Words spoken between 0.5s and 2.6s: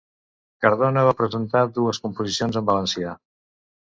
Cardona va presentar dues composicions